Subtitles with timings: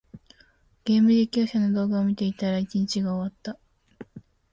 [0.83, 3.59] ゲーム実況者の動画を見ていたら、一日が終わった。